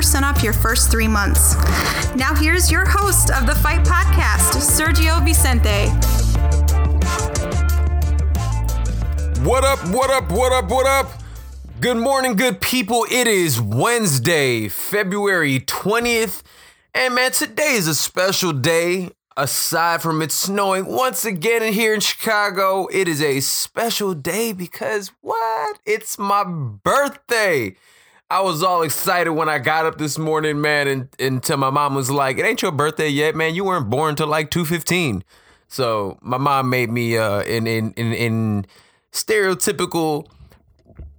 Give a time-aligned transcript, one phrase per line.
[0.00, 1.54] off your first three months.
[2.16, 5.90] Now, here's your host of the Fight Podcast, Sergio Vicente.
[9.44, 11.12] What up, what up, what up, what up?
[11.80, 13.06] Good morning, good people.
[13.10, 16.42] It is Wednesday, February 20th.
[16.94, 19.10] And man, today is a special day.
[19.36, 24.54] Aside from it snowing once again in here in Chicago, it is a special day
[24.54, 25.78] because what?
[25.84, 27.76] It's my birthday.
[28.30, 31.96] I was all excited when I got up this morning, man, and until my mom
[31.96, 33.54] was like, "It ain't your birthday yet, man.
[33.56, 35.24] You weren't born till like 2:15."
[35.66, 38.66] So my mom made me uh in in in, in
[39.12, 40.26] stereotypical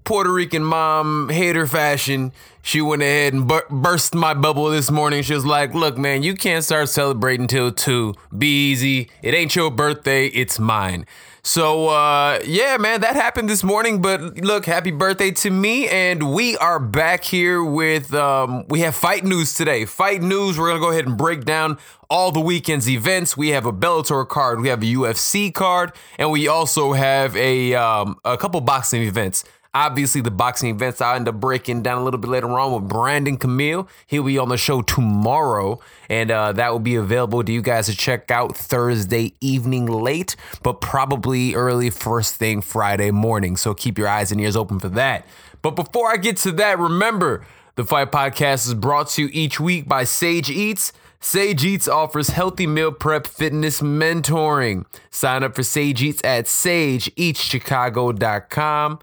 [0.03, 2.31] Puerto Rican mom hater fashion,
[2.63, 5.21] she went ahead and bur- burst my bubble this morning.
[5.21, 8.15] She was like, "Look, man, you can't start celebrating till two.
[8.35, 9.09] Be easy.
[9.21, 10.27] It ain't your birthday.
[10.27, 11.05] It's mine."
[11.43, 13.99] So, uh, yeah, man, that happened this morning.
[13.99, 18.95] But look, happy birthday to me, and we are back here with um, we have
[18.95, 19.85] fight news today.
[19.85, 20.59] Fight news.
[20.59, 21.79] We're gonna go ahead and break down
[22.11, 23.35] all the weekend's events.
[23.35, 27.73] We have a Bellator card, we have a UFC card, and we also have a
[27.73, 29.43] um, a couple boxing events.
[29.73, 32.89] Obviously, the boxing events I'll end up breaking down a little bit later on with
[32.89, 33.87] Brandon Camille.
[34.05, 35.79] He'll be on the show tomorrow,
[36.09, 40.35] and uh, that will be available to you guys to check out Thursday evening late,
[40.61, 43.55] but probably early first thing Friday morning.
[43.55, 45.25] So keep your eyes and ears open for that.
[45.61, 47.45] But before I get to that, remember
[47.75, 50.91] the Fight Podcast is brought to you each week by Sage Eats.
[51.21, 54.85] Sage Eats offers healthy meal prep fitness mentoring.
[55.11, 58.99] Sign up for Sage Eats at sageeatschicago.com.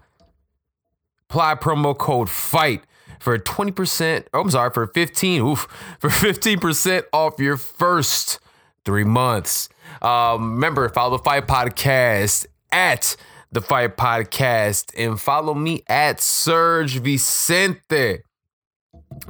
[1.29, 2.81] Apply promo code FIGHT
[3.19, 4.25] for 20%.
[4.33, 5.41] Oh, I'm sorry, for 15.
[5.41, 5.59] Oof,
[5.99, 8.39] for 15% off your first
[8.83, 9.69] three months.
[10.01, 13.15] Um, remember, follow the Fight Podcast at
[13.51, 18.19] the Fight Podcast and follow me at Serge Vicente.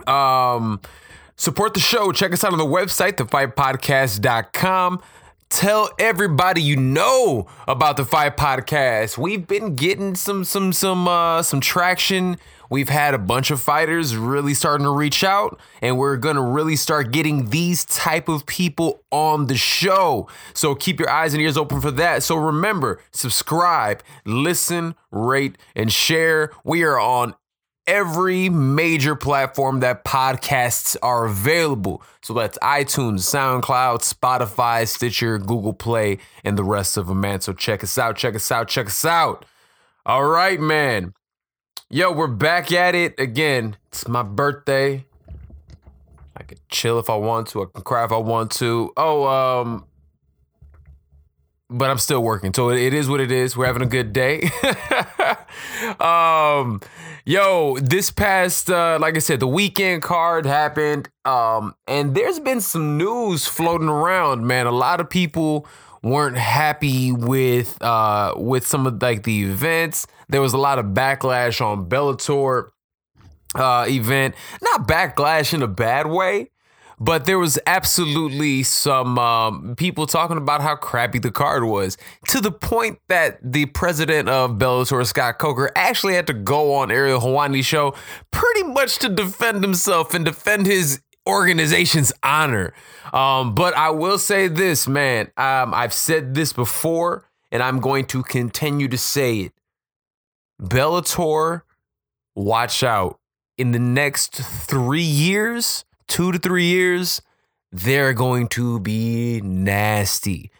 [0.07, 0.79] Um,
[1.35, 2.11] support the show.
[2.13, 5.01] Check us out on the website, thefightpodcast.com.
[5.49, 9.17] Tell everybody you know about the Fight Podcast.
[9.17, 12.37] We've been getting some some some uh some traction.
[12.69, 16.75] We've had a bunch of fighters really starting to reach out and we're to really
[16.75, 20.27] start getting these type of people on the show.
[20.53, 22.21] So keep your eyes and ears open for that.
[22.21, 26.51] So remember, subscribe, listen, rate and share.
[26.63, 27.33] We are on
[27.89, 32.03] every major platform that podcasts are available.
[32.21, 37.41] So that's iTunes, SoundCloud, Spotify, Stitcher, Google Play, and the rest of them, man.
[37.41, 39.43] So check us out, check us out, check us out.
[40.05, 41.13] All right, man.
[41.89, 43.75] Yo, we're back at it again.
[43.87, 45.05] It's my birthday.
[46.37, 47.63] I can chill if I want to.
[47.63, 48.93] I can cry if I want to.
[48.97, 49.85] Oh, um,
[51.71, 52.53] but I'm still working.
[52.53, 53.57] So it is what it is.
[53.57, 54.51] We're having a good day.
[55.99, 56.81] um,
[57.25, 61.09] yo, this past, uh, like I said, the weekend card happened.
[61.25, 64.65] Um, and there's been some news floating around, man.
[64.65, 65.67] A lot of people
[66.01, 70.07] weren't happy with uh with some of like the events.
[70.29, 72.69] There was a lot of backlash on Bellator
[73.55, 74.35] uh event.
[74.61, 76.51] Not backlash in a bad way,
[76.99, 82.41] but there was absolutely some um, people talking about how crappy the card was to
[82.41, 87.21] the point that the president of Bellator, Scott Coker, actually had to go on Ariel
[87.21, 87.95] Helwani's show
[88.31, 92.73] pretty much to defend himself and defend his organization's honor.
[93.13, 95.31] Um, but I will say this, man.
[95.37, 99.53] Um, I've said this before, and I'm going to continue to say it.
[100.61, 101.61] Bellator,
[102.35, 103.19] watch out.
[103.57, 107.21] In the next three years, two to three years,
[107.71, 110.51] they're going to be nasty.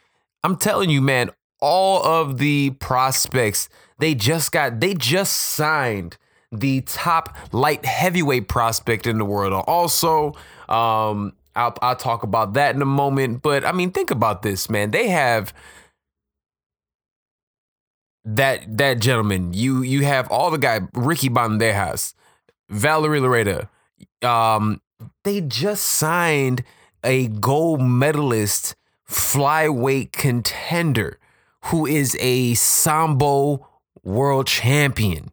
[0.43, 3.67] I'm telling you, man, all of the prospects,
[3.97, 6.17] they just got, they just signed
[6.51, 9.53] the top light heavyweight prospect in the world.
[9.67, 10.33] Also,
[10.69, 13.41] um, I'll, I'll talk about that in a moment.
[13.41, 14.91] But I mean, think about this, man.
[14.91, 15.53] They have
[18.25, 19.53] that that gentleman.
[19.53, 22.13] You you have all the guy Ricky Bandejas,
[22.69, 23.67] Valerie Loureda,
[24.23, 24.81] um,
[25.23, 26.63] they just signed
[27.03, 28.75] a gold medalist
[29.07, 31.17] flyweight contender
[31.65, 33.67] who is a Sambo
[34.03, 35.31] world champion.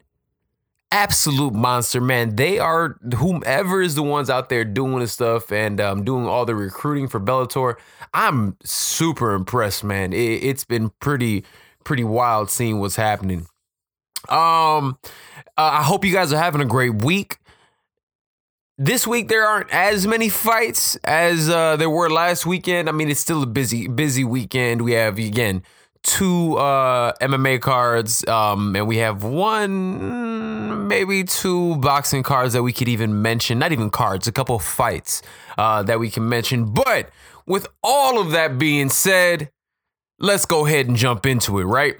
[0.89, 2.37] Absolute monster, man.
[2.37, 6.45] They are whomever is the ones out there doing the stuff and um, doing all
[6.45, 7.75] the recruiting for Bellator.
[8.13, 10.13] I'm super impressed, man.
[10.13, 11.43] It, it's been pretty,
[11.83, 13.47] pretty wild seeing what's happening.
[14.29, 14.97] Um,
[15.57, 17.37] uh, I hope you guys are having a great week.
[18.79, 22.87] This week there aren't as many fights as uh, there were last weekend.
[22.87, 24.83] I mean, it's still a busy, busy weekend.
[24.83, 25.63] We have again
[26.03, 32.71] two uh, MMA cards, um, and we have one, maybe two boxing cards that we
[32.71, 33.57] could even mention.
[33.57, 35.23] Not even cards, a couple fights
[35.57, 36.71] uh, that we can mention.
[36.71, 37.09] But
[37.47, 39.49] with all of that being said,
[40.19, 41.95] let's go ahead and jump into it, right?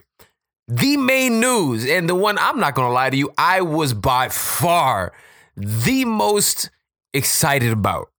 [0.67, 4.29] The main news, and the one I'm not gonna lie to you, I was by
[4.29, 5.11] far
[5.57, 6.69] the most
[7.13, 8.11] excited about.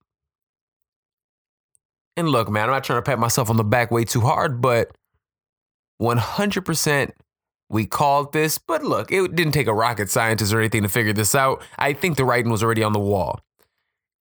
[2.17, 4.61] And look, man, I'm not trying to pat myself on the back way too hard,
[4.61, 4.91] but
[6.01, 7.11] 100%
[7.69, 8.57] we called this.
[8.57, 11.63] But look, it didn't take a rocket scientist or anything to figure this out.
[11.77, 13.39] I think the writing was already on the wall.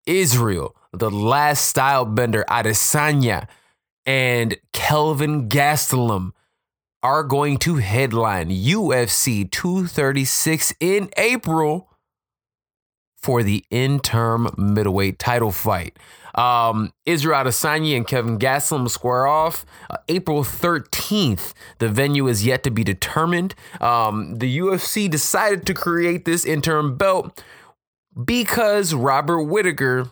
[0.07, 3.49] Israel, the last style bender, Adesanya,
[4.07, 6.31] and Kelvin Gastelum
[7.03, 11.88] are going to headline UFC 236 in April
[13.29, 15.95] for the interim middleweight title fight.
[16.35, 21.53] Um, Israel Adesanya and Kevin Gastelum square off uh, April 13th.
[21.77, 23.55] The venue is yet to be determined.
[23.83, 27.45] Um, the UFC decided to create this interim belt
[28.25, 30.11] because Robert Whitaker,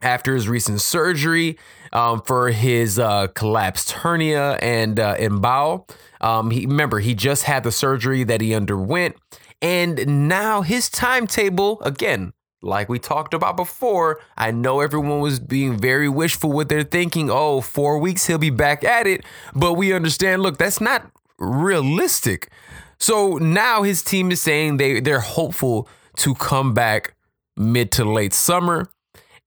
[0.00, 1.58] after his recent surgery
[1.92, 5.86] um, for his uh, collapsed hernia and uh, bowel,
[6.22, 9.16] um, he remember he just had the surgery that he underwent,
[9.62, 15.76] and now his timetable again like we talked about before, I know everyone was being
[15.76, 19.24] very wishful with their thinking, oh, four weeks he'll be back at it.
[19.54, 22.50] But we understand, look, that's not realistic.
[22.98, 25.88] So now his team is saying they, they're hopeful
[26.18, 27.14] to come back
[27.56, 28.88] mid to late summer.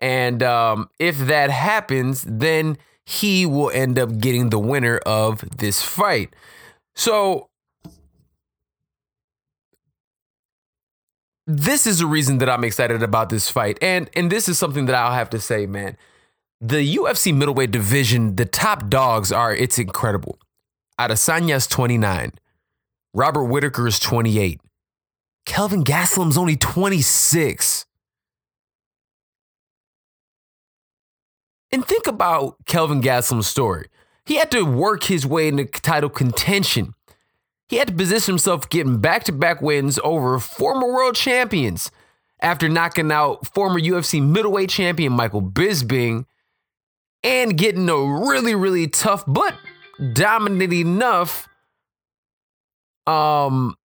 [0.02, 5.82] And um, if that happens, then he will end up getting the winner of this
[5.82, 6.36] fight.
[6.96, 7.50] So
[11.48, 13.78] this is the reason that I'm excited about this fight.
[13.82, 15.98] And and this is something that I'll have to say, man.
[16.62, 20.40] The UFC middleweight division, the top dogs are it's incredible.
[21.00, 22.32] Adesanya's 29.
[23.14, 24.60] Robert Whitaker is 28.
[25.46, 27.86] Kelvin Gastelum's only 26.
[31.72, 33.88] And think about Kelvin Gastelum's story.
[34.26, 36.95] He had to work his way into title contention
[37.68, 41.92] he had to position himself getting back to back wins over former world champions
[42.42, 46.26] after knocking out former UFC middleweight champion Michael Bisping
[47.24, 49.56] and getting a really, really tough but
[50.14, 51.48] dominant enough.
[53.08, 53.76] Um,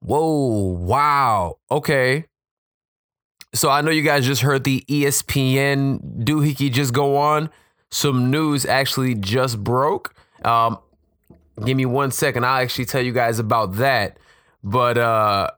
[0.00, 2.26] whoa, wow, okay.
[3.54, 7.48] So I know you guys just heard the ESPN doohickey just go on.
[7.90, 10.14] Some news actually just broke.
[10.44, 10.78] Um,
[11.64, 12.44] Give me one second.
[12.44, 14.18] I'll actually tell you guys about that.
[14.62, 15.50] But uh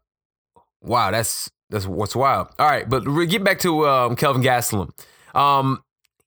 [0.82, 2.48] wow, that's that's what's wild.
[2.58, 4.90] All right, but we get back to um, Kelvin Gastelum.
[5.34, 5.82] Um,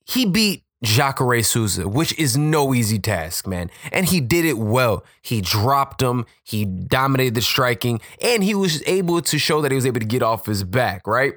[0.06, 3.70] he beat Jacare Souza, which is no easy task, man.
[3.92, 5.04] And he did it well.
[5.22, 9.76] He dropped him, he dominated the striking, and he was able to show that he
[9.76, 11.36] was able to get off his back, right?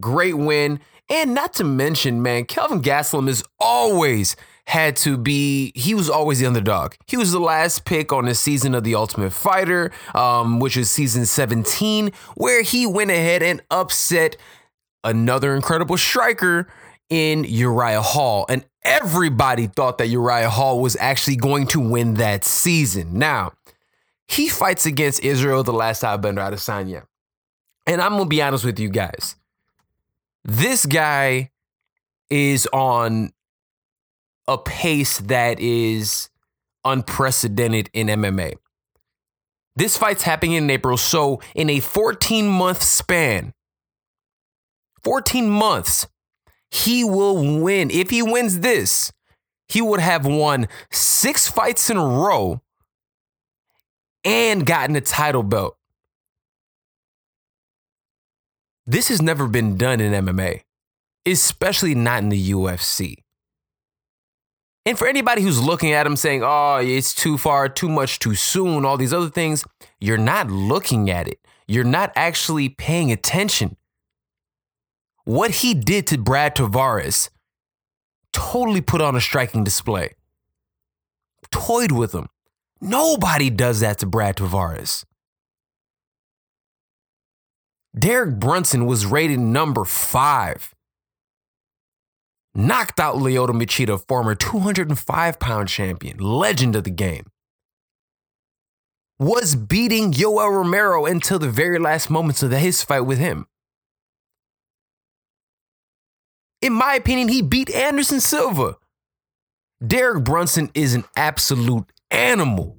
[0.00, 0.80] Great win.
[1.10, 4.36] And not to mention, man, Kelvin Gastelum is always
[4.68, 6.92] had to be he was always the underdog.
[7.06, 10.90] He was the last pick on the season of the Ultimate Fighter, um, which is
[10.90, 14.36] season 17, where he went ahead and upset
[15.02, 16.68] another incredible striker
[17.08, 18.44] in Uriah Hall.
[18.50, 23.18] And everybody thought that Uriah Hall was actually going to win that season.
[23.18, 23.52] Now,
[24.26, 27.06] he fights against Israel the last style bender Adesanya.
[27.86, 29.34] And I'm gonna be honest with you guys.
[30.44, 31.52] This guy
[32.28, 33.32] is on
[34.48, 36.30] a pace that is
[36.84, 38.54] unprecedented in MMA.
[39.76, 43.52] This fight's happening in April, so in a 14 month span,
[45.04, 46.08] 14 months,
[46.70, 47.90] he will win.
[47.90, 49.12] If he wins this,
[49.68, 52.60] he would have won six fights in a row
[54.24, 55.76] and gotten a title belt.
[58.86, 60.62] This has never been done in MMA,
[61.26, 63.16] especially not in the UFC.
[64.88, 68.34] And for anybody who's looking at him saying, oh, it's too far, too much, too
[68.34, 69.62] soon, all these other things,
[70.00, 71.40] you're not looking at it.
[71.66, 73.76] You're not actually paying attention.
[75.24, 77.28] what he did to Brad Tavares
[78.32, 80.14] totally put on a striking display.
[81.50, 82.30] Toyed with him.
[82.80, 85.04] Nobody does that to Brad Tavares.
[87.98, 90.74] Derek Brunson was rated number five.
[92.60, 97.26] Knocked out Lyoto Machida, former 205 pound champion, legend of the game.
[99.20, 103.46] Was beating Yoel Romero until the very last moments of his fight with him.
[106.60, 108.74] In my opinion, he beat Anderson Silva.
[109.86, 112.76] Derek Brunson is an absolute animal.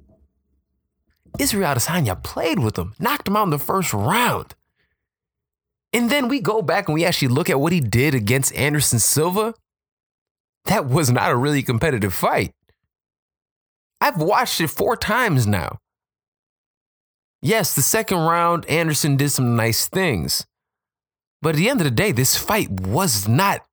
[1.38, 4.54] Israel Adesanya played with him, knocked him out in the first round.
[5.94, 8.98] And then we go back and we actually look at what he did against Anderson
[8.98, 9.54] Silva.
[10.66, 12.54] That was not a really competitive fight.
[14.00, 15.78] I've watched it four times now.
[17.42, 20.46] Yes, the second round, Anderson did some nice things.
[21.42, 23.64] But at the end of the day, this fight was not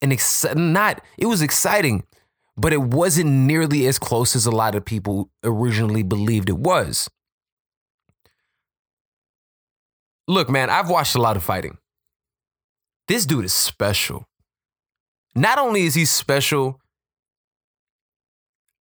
[0.00, 2.04] an ex- not it was exciting,
[2.56, 7.08] but it wasn't nearly as close as a lot of people originally believed it was.
[10.28, 11.78] Look, man, I've watched a lot of fighting.
[13.08, 14.26] This dude is special.
[15.36, 16.80] Not only is he special,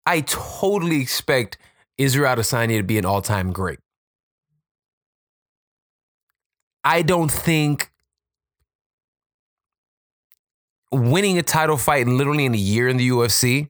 [0.06, 1.58] I totally expect
[1.98, 3.80] Israel Adesanya to be an all-time great.
[6.86, 7.92] I don't think
[10.94, 13.70] winning a title fight literally in a year in the UFC,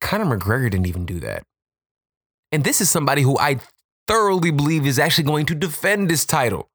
[0.00, 1.42] Conor McGregor didn't even do that.
[2.50, 3.58] And this is somebody who I
[4.06, 6.70] thoroughly believe is actually going to defend this title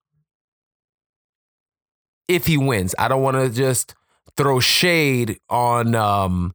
[2.27, 2.93] if he wins.
[2.99, 3.95] I don't want to just
[4.37, 6.53] throw shade on um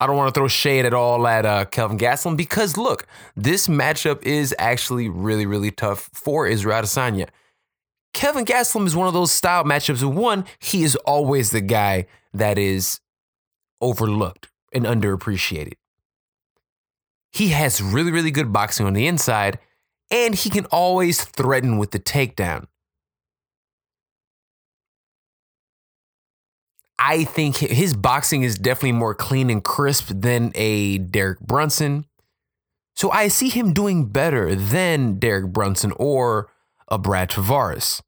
[0.00, 3.06] I don't want to throw shade at all at uh, Kelvin Gastelum because look,
[3.36, 7.28] this matchup is actually really, really tough for Israel Adesanya.
[8.14, 10.02] Kevin Gastelum is one of those style matchups.
[10.02, 13.00] One, he is always the guy that is
[13.82, 15.74] overlooked and underappreciated.
[17.30, 19.58] He has really, really good boxing on the inside,
[20.10, 22.66] and he can always threaten with the takedown.
[27.00, 32.04] I think his boxing is definitely more clean and crisp than a Derek Brunson.
[32.94, 36.50] So I see him doing better than Derek Brunson or
[36.88, 38.02] a Brad Tavares.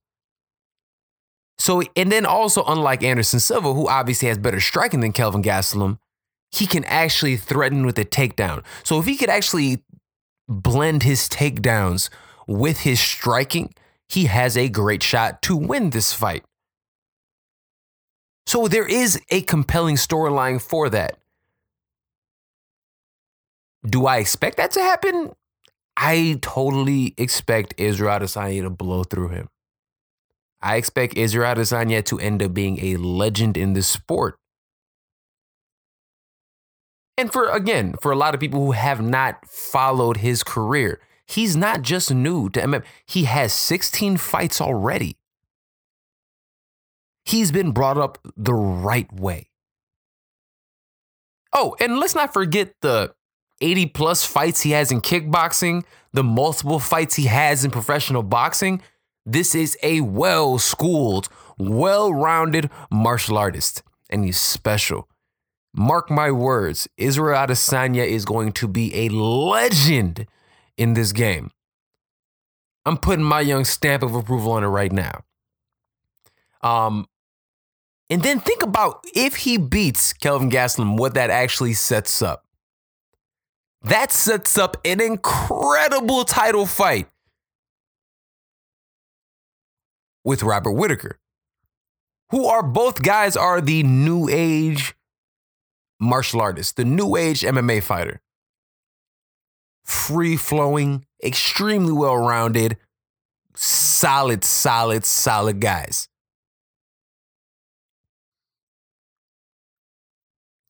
[1.59, 5.99] So, and then also, unlike Anderson Silva, who obviously has better striking than Kelvin Gastelum,
[6.51, 8.63] he can actually threaten with a takedown.
[8.83, 9.83] So, if he could actually
[10.49, 12.11] blend his takedowns
[12.47, 13.73] with his striking,
[14.09, 16.45] he has a great shot to win this fight.
[18.47, 21.19] So there is a compelling storyline for that.
[23.85, 25.33] Do I expect that to happen?
[25.97, 29.49] I totally expect Israel Adesanya to blow through him.
[30.61, 34.39] I expect Israel Adesanya to end up being a legend in the sport.
[37.19, 41.57] And for again, for a lot of people who have not followed his career, he's
[41.57, 42.85] not just new to MMA.
[43.05, 45.17] He has 16 fights already
[47.25, 49.49] he's been brought up the right way.
[51.53, 53.15] Oh, and let's not forget the
[53.61, 58.83] 80 plus fights he has in kickboxing, the multiple fights he has in professional boxing.
[59.25, 65.09] This is a well schooled, well rounded martial artist, and he's special.
[65.75, 70.27] Mark my words, Israel Adesanya is going to be a legend
[70.77, 71.51] in this game.
[72.85, 75.23] I'm putting my young stamp of approval on it right now.
[76.63, 77.07] Um,
[78.13, 82.45] and then think about if he beats Kelvin Gastelum, what that actually sets up.
[83.81, 87.09] That sets up an incredible title fight
[90.25, 91.19] with Robert Whitaker,
[92.29, 94.95] who are both guys are the new age
[95.99, 98.21] martial artist, the new age MMA fighter.
[99.85, 102.77] Free flowing, extremely well rounded,
[103.55, 106.11] solid, solid, solid guys.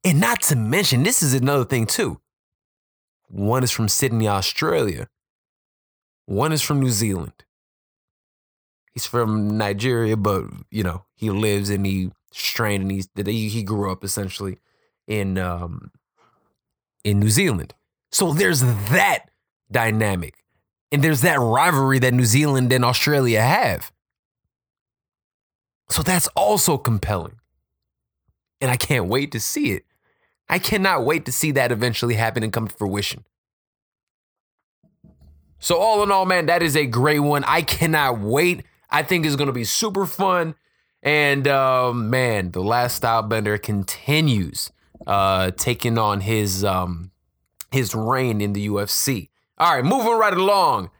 [0.04, 2.20] And not to mention, this is another thing too.
[3.28, 5.08] One is from Sydney, Australia.
[6.26, 7.44] One is from New Zealand.
[8.92, 13.90] He's from Nigeria, but you know he lives and he trained and he's he grew
[13.90, 14.58] up essentially
[15.06, 15.90] in um
[17.04, 17.74] in New Zealand.
[18.10, 19.26] So there's that
[19.70, 20.44] dynamic,
[20.90, 23.90] and there's that rivalry that New Zealand and Australia have.
[25.88, 27.36] So that's also compelling,
[28.60, 29.84] and I can't wait to see it.
[30.52, 33.24] I cannot wait to see that eventually happen and come to fruition.
[35.58, 37.42] So, all in all, man, that is a great one.
[37.44, 38.62] I cannot wait.
[38.90, 40.54] I think it's going to be super fun.
[41.02, 44.70] And um, man, the last style bender continues
[45.06, 47.12] uh, taking on his um,
[47.70, 49.30] his reign in the UFC.
[49.56, 50.90] All right, moving right along.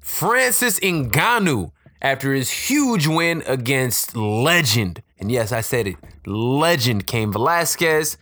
[0.00, 5.96] Francis Ngannou, after his huge win against legend, and yes, I said it,
[6.26, 8.18] legend Cain Velasquez,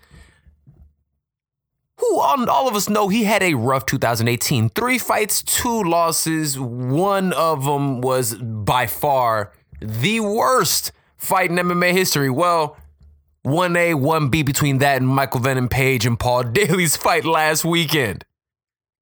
[2.03, 4.71] who all, of us know he had a rough 2018.
[4.71, 6.59] Three fights, two losses.
[6.59, 12.29] One of them was by far the worst fight in MMA history.
[12.29, 12.77] Well,
[13.47, 18.25] 1A, 1B between that and Michael Venom Page and Paul Daley's fight last weekend.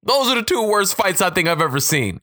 [0.03, 2.21] Those are the two worst fights I think I've ever seen.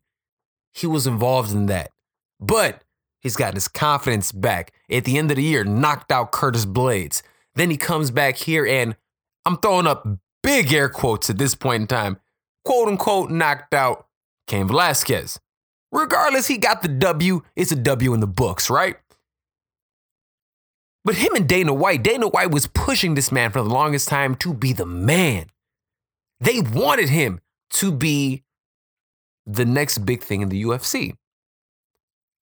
[0.73, 1.91] He was involved in that.
[2.39, 2.83] But
[3.19, 4.73] he's gotten his confidence back.
[4.91, 7.23] At the end of the year, knocked out Curtis Blaydes.
[7.55, 8.95] Then he comes back here and
[9.45, 10.07] I'm throwing up
[10.43, 12.17] big air quotes at this point in time,
[12.65, 14.07] quote unquote, knocked out
[14.47, 15.39] Cain Velasquez.
[15.91, 17.41] Regardless, he got the W.
[17.55, 18.97] It's a W in the books, right?
[21.05, 24.35] But him and Dana White, Dana White was pushing this man for the longest time
[24.35, 25.45] to be the man.
[26.41, 27.39] They wanted him
[27.71, 28.43] to be
[29.45, 31.13] the next big thing in the UFC.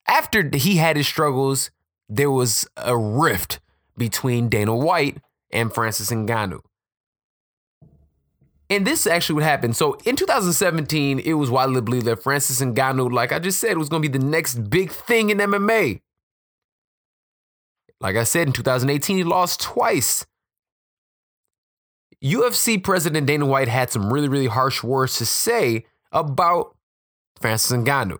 [0.07, 1.69] After he had his struggles,
[2.09, 3.59] there was a rift
[3.97, 5.19] between Dana White
[5.51, 6.61] and Francis Ngannou.
[8.69, 9.75] And this is actually what happened.
[9.75, 13.89] So in 2017, it was widely believed that Francis Ngannou, like I just said, was
[13.89, 16.01] going to be the next big thing in MMA.
[18.01, 20.25] Like I said, in 2018, he lost twice.
[22.23, 26.75] UFC President Dana White had some really, really harsh words to say about
[27.39, 28.17] Francis Ngannou.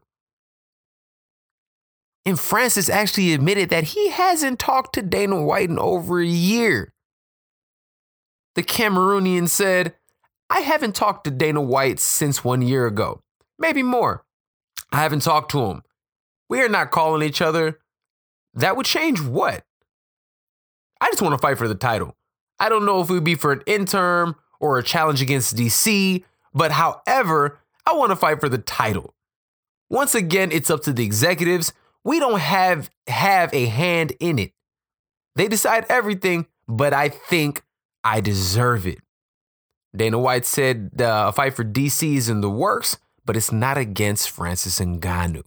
[2.26, 6.92] And Francis actually admitted that he hasn't talked to Dana White in over a year.
[8.56, 9.96] The Cameroonian said,
[10.50, 13.22] I haven't talked to Dana White since one year ago,
[13.58, 14.24] maybe more.
[14.92, 15.82] I haven't talked to him.
[16.50, 17.80] We are not calling each other.
[18.54, 19.64] That would change what?
[21.02, 22.16] I just want to fight for the title.
[22.60, 26.24] I don't know if it would be for an interim or a challenge against DC,
[26.54, 29.14] but however, I want to fight for the title.
[29.90, 31.74] Once again, it's up to the executives.
[32.04, 34.52] We don't have have a hand in it.
[35.36, 37.64] They decide everything, but I think
[38.04, 39.00] I deserve it.
[39.98, 43.78] Dana White said uh, a fight for DC is in the works, but it's not
[43.78, 45.44] against Francis Ngannou.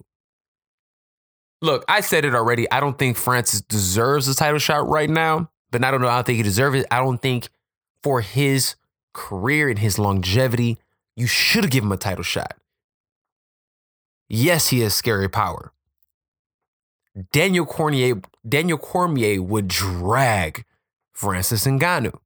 [1.60, 2.70] Look, I said it already.
[2.70, 6.08] I don't think Francis deserves a title shot right now, but I don't know.
[6.08, 6.86] I don't think he deserves it.
[6.90, 7.48] I don't think
[8.02, 8.76] for his
[9.12, 10.78] career and his longevity,
[11.16, 12.54] you should given him a title shot.
[14.28, 15.72] Yes, he has scary power.
[17.32, 20.64] Daniel Cormier, Daniel Cormier would drag
[21.12, 22.16] Francis Ngannou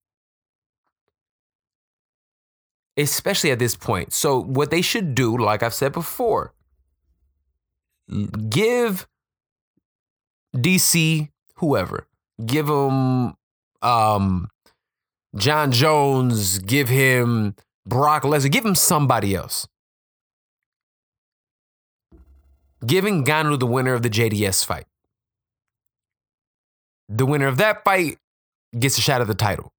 [2.96, 4.12] especially at this point.
[4.12, 6.52] So, what they should do, like I've said before,
[8.48, 9.07] give
[10.55, 12.07] DC whoever,
[12.44, 13.35] give him
[13.83, 14.48] um,
[15.37, 17.55] Jon Jones, give him
[17.87, 19.66] Brock Lesnar, give him somebody else.
[22.85, 24.87] Giving Ngannou the winner of the JDS fight.
[27.09, 28.18] The winner of that fight
[28.76, 29.72] gets a shot at the title.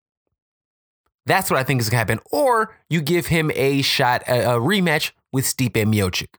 [1.26, 2.20] That's what I think is going to happen.
[2.32, 6.36] Or you give him a shot, a, a rematch with Stipe Miocic.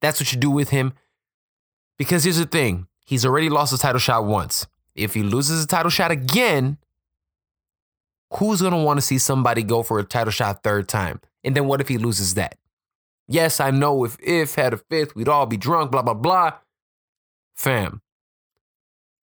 [0.00, 0.94] That's what you do with him.
[1.98, 4.66] Because here's the thing he's already lost a title shot once.
[4.94, 6.78] If he loses a title shot again,
[8.34, 11.20] who's going to want to see somebody go for a title shot third time?
[11.44, 12.56] And then what if he loses that?
[13.26, 16.52] Yes, I know if if had a fifth, we'd all be drunk, blah, blah, blah.
[17.54, 18.00] Fam,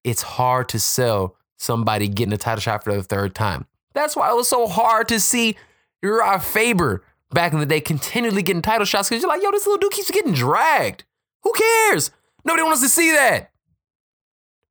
[0.04, 3.66] it's hard to sell somebody getting a title shot for the third time.
[3.94, 5.56] That's why it was so hard to see
[6.04, 9.66] Urijah Faber back in the day continually getting title shots because you're like, yo, this
[9.66, 11.04] little dude keeps getting dragged.
[11.44, 12.12] Who cares?
[12.44, 13.52] Nobody wants to see that.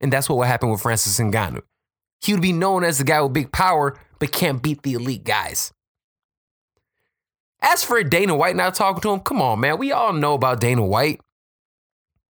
[0.00, 1.62] And that's what would happen with Francis Ngannou.
[2.20, 5.24] He would be known as the guy with big power, but can't beat the elite
[5.24, 5.72] guys.
[7.60, 9.78] As for Dana White not talking to him, come on, man.
[9.78, 11.20] We all know about Dana White.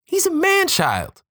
[0.04, 1.22] He's a man child.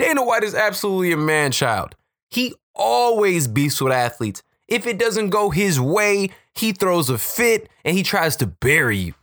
[0.00, 1.94] Dana White is absolutely a man child.
[2.30, 4.42] He always beefs with athletes.
[4.66, 8.96] If it doesn't go his way, he throws a fit and he tries to bury
[8.96, 9.14] you.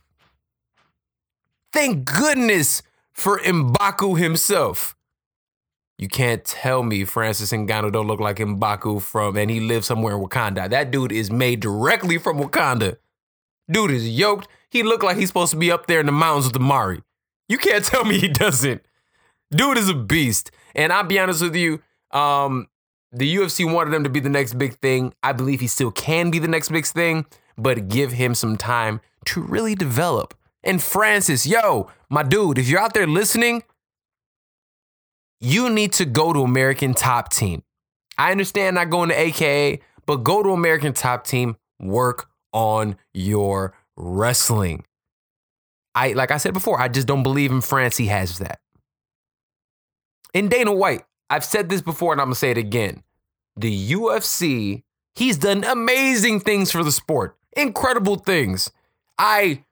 [1.72, 4.94] Thank goodness for Mbaku himself.
[5.98, 10.14] You can't tell me Francis Ngannou don't look like Mbaku from, and he lives somewhere
[10.14, 10.70] in Wakanda.
[10.70, 12.98] That dude is made directly from Wakanda.
[13.68, 14.46] Dude is yoked.
[14.70, 17.02] He looked like he's supposed to be up there in the mountains with the Mari.
[17.48, 18.82] You can't tell me he doesn't.
[19.50, 20.50] Dude is a beast.
[20.74, 21.80] And I'll be honest with you,
[22.12, 22.68] um,
[23.12, 25.14] the UFC wanted him to be the next big thing.
[25.22, 29.00] I believe he still can be the next big thing, but give him some time
[29.26, 30.34] to really develop.
[30.62, 33.62] And Francis, yo, my dude, if you're out there listening,
[35.40, 37.62] you need to go to American Top Team.
[38.18, 43.74] I understand not going to AKA, but go to American Top Team, work on your
[43.96, 44.84] wrestling.
[45.94, 48.60] I like I said before, I just don't believe in France he has that.
[50.34, 53.02] In Dana White, I've said this before and I'm gonna say it again.
[53.56, 54.82] The UFC,
[55.14, 58.70] he's done amazing things for the sport, incredible things.
[59.18, 59.64] I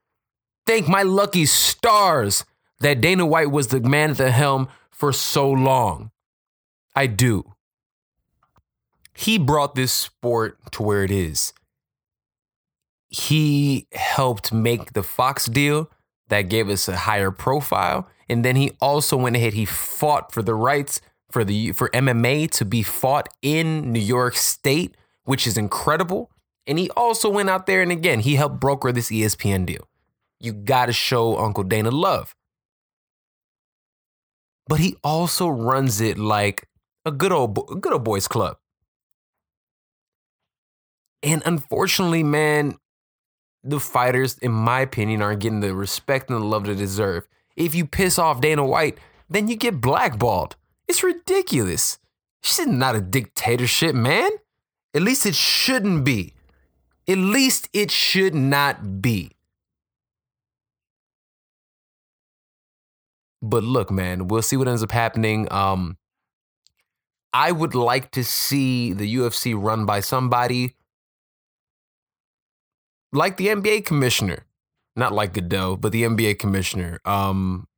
[0.67, 2.45] thank my lucky stars
[2.81, 6.11] that Dana White was the man at the helm for so long.
[6.95, 7.53] I do.
[9.15, 11.53] He brought this sport to where it is.
[13.09, 15.91] He helped make the Fox deal
[16.29, 18.09] that gave us a higher profile.
[18.29, 22.51] And then he also went ahead, he fought for the rights for the for MMA
[22.53, 26.31] to be fought in New York State, which is incredible.
[26.67, 29.89] And he also went out there and again, he helped broker this ESPN deal.
[30.41, 32.35] You got to show Uncle Dana love.
[34.69, 36.69] But he also runs it like
[37.05, 38.57] a good old good old boys club.
[41.23, 42.77] And unfortunately, man,
[43.63, 47.27] the fighters, in my opinion, aren't getting the respect and the love they deserve.
[47.57, 50.57] If you piss off Dana White, then you get blackballed.
[50.87, 51.99] It's ridiculous.
[52.45, 54.31] Is not a dictatorship, man.
[54.95, 56.35] At least it shouldn't be.
[57.09, 59.33] At least it should not be.
[63.43, 65.51] But look, man, we'll see what ends up happening.
[65.53, 65.99] Um,
[67.33, 70.75] I would like to see the UFC run by somebody
[73.13, 74.47] like the NBA commissioner,
[74.97, 77.01] not like Goodell, but the NBA commissioner.
[77.05, 77.69] Um,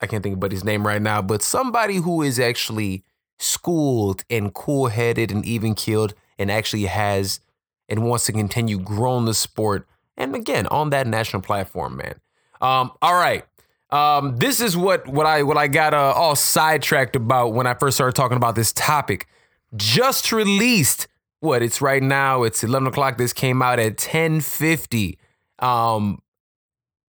[0.00, 3.04] I can't think about his name right now, but somebody who is actually
[3.38, 7.40] schooled and cool headed and even keeled and actually has
[7.88, 9.86] and wants to continue growing the sport.
[10.16, 12.14] And again, on that national platform, man.
[12.60, 13.44] Um, all right.
[13.90, 17.74] Um, this is what what I what I got uh, all sidetracked about when I
[17.74, 19.28] first started talking about this topic.
[19.76, 21.08] Just released
[21.40, 22.42] what it's right now.
[22.42, 23.18] It's eleven o'clock.
[23.18, 25.18] This came out at ten fifty.
[25.58, 26.21] Um,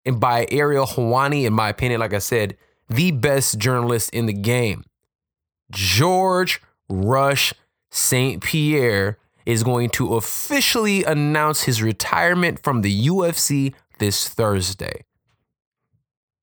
[0.09, 2.57] and by Ariel Helwani, in my opinion, like I said,
[2.89, 4.85] the best journalist in the game.
[5.71, 7.53] George Rush
[7.91, 8.43] St.
[8.43, 15.05] Pierre is going to officially announce his retirement from the UFC this Thursday.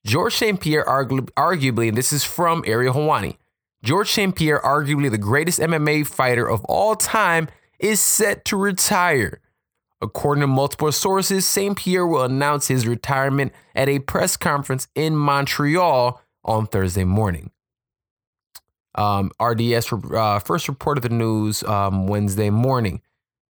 [0.06, 0.62] George St.
[0.62, 3.38] Pierre, arguably, and this is from Ariel Helwani,
[3.84, 4.36] George St.
[4.36, 7.48] Pierre, arguably the greatest MMA fighter of all time,
[7.80, 9.40] is set to retire.
[10.02, 11.78] According to multiple sources, St.
[11.78, 17.52] Pierre will announce his retirement at a press conference in Montreal on Thursday morning.
[18.96, 23.02] Um, RDS uh, first reported the news um, Wednesday morning.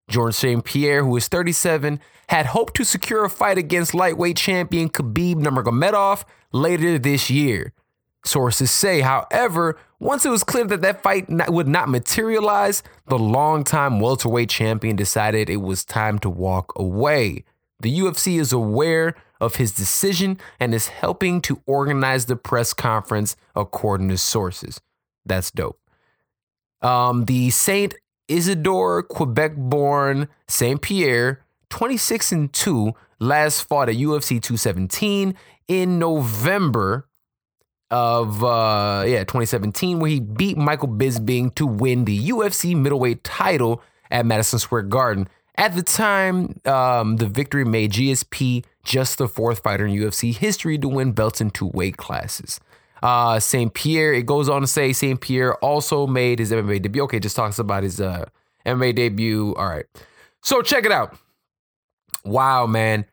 [0.07, 0.63] George St.
[0.63, 6.23] Pierre, who is 37, had hoped to secure a fight against lightweight champion Khabib Nurmagomedov
[6.51, 7.73] later this year.
[8.23, 13.99] Sources say, however, once it was clear that that fight would not materialize, the longtime
[13.99, 17.43] welterweight champion decided it was time to walk away.
[17.79, 23.35] The UFC is aware of his decision and is helping to organize the press conference,
[23.55, 24.79] according to sources.
[25.25, 25.79] That's dope.
[26.83, 27.95] Um, the Saint
[28.27, 35.33] Isidore, Quebec born Saint Pierre, 26 and 2, last fought at UFC 217
[35.67, 37.07] in November
[37.95, 43.81] of uh yeah 2017 where he beat Michael Bisping to win the UFC middleweight title
[44.11, 45.29] at Madison Square Garden.
[45.57, 50.77] At the time, um, the victory made GSP just the fourth fighter in UFC history
[50.77, 52.59] to win belts in two weight classes.
[53.01, 53.73] Uh, St.
[53.73, 55.21] Pierre, it goes on to say St.
[55.21, 57.03] Pierre also made his MMA debut.
[57.03, 58.25] Okay, just talks about his uh,
[58.65, 59.55] MMA debut.
[59.55, 59.85] All right.
[60.43, 61.17] So check it out.
[62.25, 63.05] Wow, man.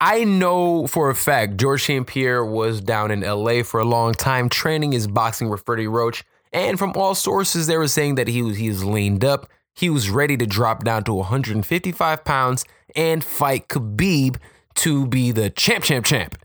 [0.00, 2.06] I know for a fact George St.
[2.06, 6.24] Pierre was down in LA for a long time training his boxing with Freddie Roach.
[6.52, 9.50] And from all sources, they were saying that he was he was leaned up.
[9.74, 12.64] He was ready to drop down to 155 pounds
[12.96, 14.36] and fight Khabib
[14.76, 16.36] to be the champ, champ, champ.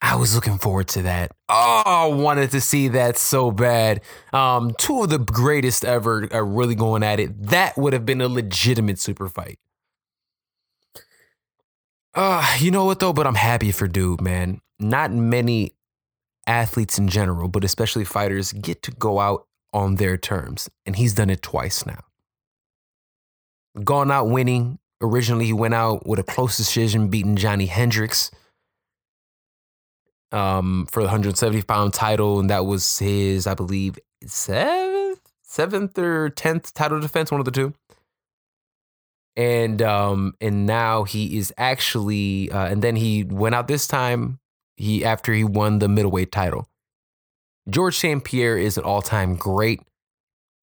[0.00, 1.32] I was looking forward to that.
[1.48, 4.00] Oh, I wanted to see that so bad.
[4.32, 7.48] Um, two of the greatest ever are really going at it.
[7.48, 9.58] That would have been a legitimate super fight.
[12.18, 13.12] Uh, you know what though?
[13.12, 14.60] But I'm happy for dude, man.
[14.80, 15.76] Not many
[16.48, 20.68] athletes in general, but especially fighters, get to go out on their terms.
[20.84, 22.00] And he's done it twice now.
[23.84, 24.80] Gone out winning.
[25.00, 28.32] Originally, he went out with a close decision, beating Johnny Hendricks
[30.32, 32.40] um, for the 170 pound title.
[32.40, 37.52] And that was his, I believe, seventh, seventh or 10th title defense, one of the
[37.52, 37.74] two
[39.38, 44.38] and um and now he is actually uh, and then he went out this time
[44.76, 46.68] he after he won the middleweight title
[47.68, 48.24] George St.
[48.24, 49.82] Pierre is an all time great.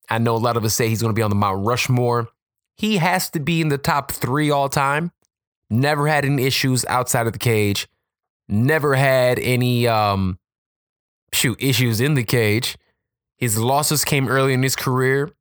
[0.10, 2.30] I know a lot of us say he's going to be on the Mount Rushmore.
[2.78, 5.12] He has to be in the top three all time.
[5.70, 7.88] Never had any issues outside of the cage.
[8.48, 10.40] Never had any um
[11.32, 12.78] shoot issues in the cage.
[13.38, 15.32] His losses came early in his career.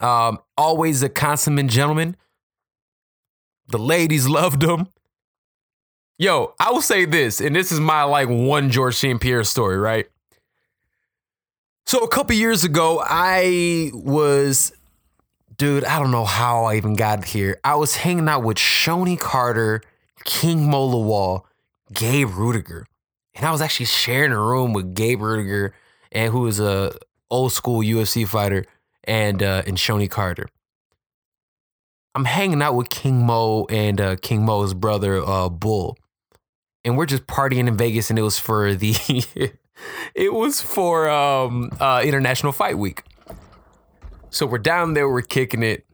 [0.00, 2.16] Um, always a consummate gentleman.
[3.68, 4.88] The ladies loved him.
[6.18, 9.20] Yo, I will say this, and this is my like one George St.
[9.20, 10.06] Pierre story, right?
[11.86, 14.72] So a couple years ago, I was,
[15.56, 17.58] dude, I don't know how I even got here.
[17.64, 19.82] I was hanging out with Shonie Carter,
[20.24, 21.42] King Mo Lawal,
[21.92, 22.84] Gabe Ruediger,
[23.34, 25.72] and I was actually sharing a room with Gabe Ruediger,
[26.12, 26.96] and who is a
[27.30, 28.64] old school UFC fighter,
[29.02, 30.48] and uh, and Shonie Carter.
[32.14, 35.98] I'm hanging out with King Mo and uh, King Mo's brother uh, Bull,
[36.84, 38.94] and we're just partying in Vegas, and it was for the
[40.14, 43.02] it was for um, uh, International Fight Week.
[44.30, 45.86] So we're down there, we're kicking it,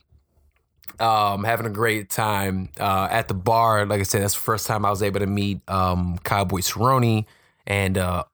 [0.98, 3.86] um, having a great time uh, at the bar.
[3.86, 7.24] Like I said, that's the first time I was able to meet um, Cowboy Cerrone
[7.66, 8.24] and uh,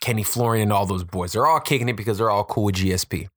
[0.00, 1.32] Kenny Florian and all those boys.
[1.32, 3.28] They're all kicking it because they're all cool with GSP.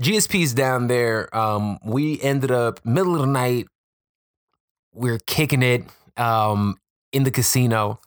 [0.00, 1.34] GSP's down there.
[1.36, 3.66] Um, we ended up middle of the night.
[4.92, 5.84] We're kicking it
[6.16, 6.78] um,
[7.12, 8.00] in the casino.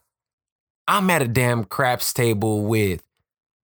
[0.88, 3.04] I'm at a damn craps table with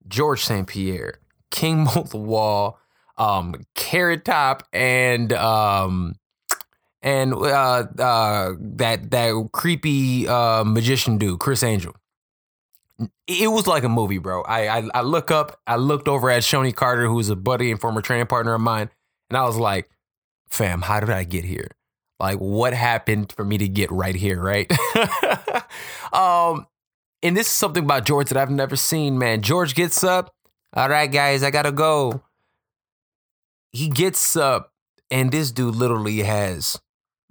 [0.06, 0.66] George St.
[0.66, 1.18] Pierre,
[1.50, 2.76] King Mo Lawal,
[3.16, 6.16] um, Carrot Top, and um,
[7.02, 11.94] and uh, uh, that that creepy uh, magician dude, Criss Angel.
[13.26, 14.42] It was like a movie, bro.
[14.42, 17.80] I, I I look up, I looked over at Shonie Carter, who's a buddy and
[17.80, 18.88] former training partner of mine,
[19.28, 19.90] and I was like,
[20.48, 21.70] "Fam, how did I get here?
[22.18, 24.70] Like, what happened for me to get right here, right?"
[26.12, 26.66] um,
[27.22, 29.42] and this is something about George that I've never seen, man.
[29.42, 30.34] George gets up.
[30.72, 32.22] All right, guys, I gotta go.
[33.72, 34.72] He gets up,
[35.10, 36.80] and this dude literally has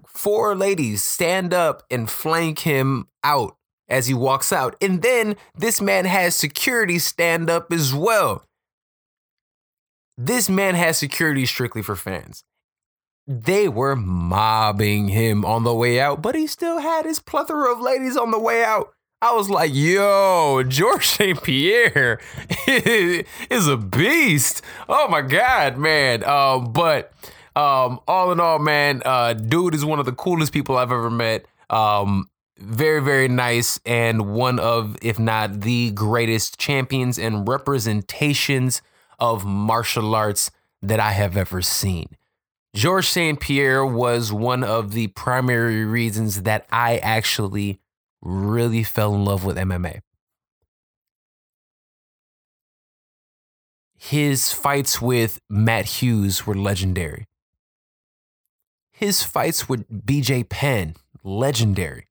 [0.05, 4.75] four ladies stand up and flank him out as he walks out.
[4.81, 8.43] And then this man has security stand up as well.
[10.17, 12.43] This man has security strictly for fans.
[13.27, 17.81] They were mobbing him on the way out, but he still had his plethora of
[17.81, 18.93] ladies on the way out.
[19.21, 21.41] I was like, yo, George St.
[21.41, 22.19] Pierre
[22.67, 24.61] is a beast.
[24.87, 26.23] Oh my God, man.
[26.23, 27.11] Um, but
[27.55, 31.09] um, all in all, man, uh, dude is one of the coolest people I've ever
[31.09, 31.45] met.
[31.69, 38.81] Um, very, very nice, and one of, if not the greatest champions and representations
[39.19, 42.09] of martial arts that I have ever seen.
[42.73, 43.39] George St.
[43.39, 47.79] Pierre was one of the primary reasons that I actually
[48.21, 50.01] really fell in love with MMA.
[53.97, 57.25] His fights with Matt Hughes were legendary.
[58.91, 62.07] His fights with BJ Penn, legendary.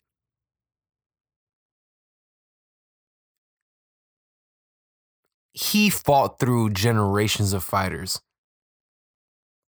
[5.55, 8.21] He fought through generations of fighters.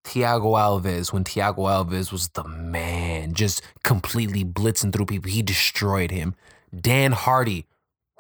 [0.04, 6.10] Thiago Alves, when Thiago Alves was the man, just completely blitzing through people, he destroyed
[6.10, 6.34] him.
[6.74, 7.66] Dan Hardy,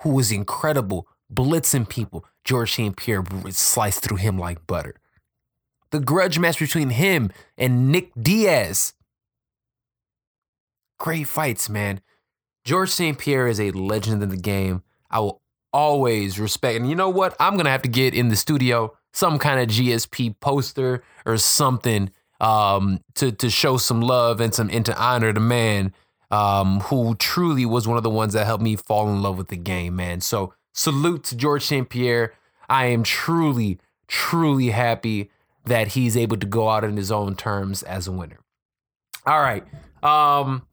[0.00, 2.24] who was incredible, blitzing people.
[2.44, 2.96] George St.
[2.96, 4.94] Pierre sliced through him like butter.
[5.90, 8.92] The grudge match between him and Nick Diaz.
[10.98, 12.00] Great fights, man.
[12.64, 13.18] George St.
[13.18, 14.82] Pierre is a legend in the game.
[15.10, 15.40] I will
[15.72, 16.76] always respect.
[16.78, 17.36] And you know what?
[17.38, 22.10] I'm to have to get in the studio some kind of GSP poster or something
[22.40, 25.92] um, to to show some love and some and to honor the man
[26.30, 29.48] um, who truly was one of the ones that helped me fall in love with
[29.48, 30.20] the game, man.
[30.20, 31.88] So salute to George St.
[31.88, 32.34] Pierre.
[32.68, 35.30] I am truly, truly happy
[35.64, 38.38] that he's able to go out in his own terms as a winner.
[39.26, 39.64] All right.
[40.02, 40.66] Um,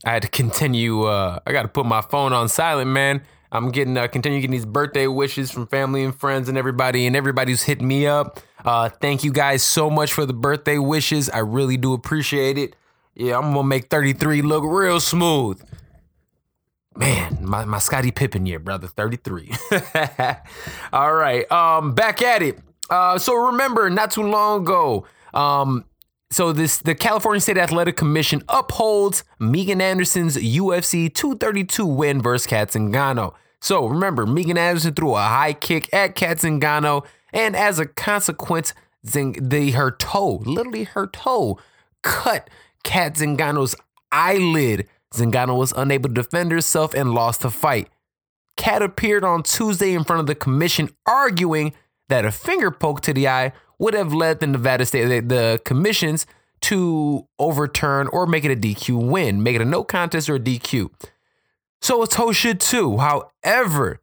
[0.05, 1.03] I had to continue.
[1.03, 3.21] Uh, I got to put my phone on silent, man.
[3.51, 7.15] I'm getting uh, continue getting these birthday wishes from family and friends and everybody, and
[7.15, 8.39] everybody who's hitting me up.
[8.63, 11.29] Uh, thank you guys so much for the birthday wishes.
[11.29, 12.75] I really do appreciate it.
[13.13, 15.61] Yeah, I'm gonna make 33 look real smooth.
[16.95, 19.53] Man, my, my Scottie Pippen year, brother, 33.
[20.93, 22.59] All right, um, back at it.
[22.89, 25.85] Uh, so remember, not too long ago, um,
[26.31, 32.69] so this the California State Athletic Commission upholds Megan Anderson's UFC 232 win versus Cat
[32.69, 33.33] Zingano.
[33.59, 38.73] So remember, Megan Anderson threw a high kick at Cat Zingano, and as a consequence,
[39.05, 41.59] Zing, the her toe, literally her toe,
[42.01, 42.49] cut
[42.83, 43.75] Cat Zingano's
[44.11, 44.87] eyelid.
[45.13, 47.89] Zingano was unable to defend herself and lost the fight.
[48.55, 51.73] Cat appeared on Tuesday in front of the commission arguing
[52.09, 55.61] that a finger poke to the eye would have led the Nevada State the, the
[55.65, 56.27] commissions
[56.61, 60.39] to overturn or make it a DQ win, make it a no contest or a
[60.39, 60.91] DQ.
[61.81, 62.99] So a toe should too.
[62.99, 63.99] However,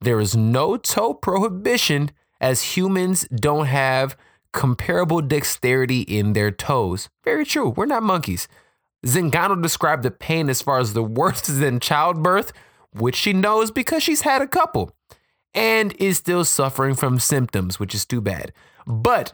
[0.00, 4.16] there is no toe prohibition as humans don't have
[4.52, 7.08] comparable dexterity in their toes.
[7.24, 7.70] Very true.
[7.70, 8.46] We're not monkeys.
[9.04, 12.52] Zingano described the pain as far as the worst than childbirth,
[12.94, 14.94] which she knows because she's had a couple,
[15.54, 18.52] and is still suffering from symptoms, which is too bad,
[18.86, 19.32] but